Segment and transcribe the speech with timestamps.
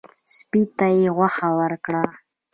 [0.35, 2.03] سپي ته یې غوښه ورکړه.